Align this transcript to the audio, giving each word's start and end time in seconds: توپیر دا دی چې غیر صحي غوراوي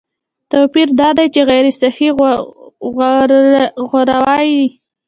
توپیر 0.51 0.87
دا 0.99 1.09
دی 1.17 1.27
چې 1.33 1.41
غیر 1.49 1.65
صحي 1.79 2.09
غوراوي 3.89 4.61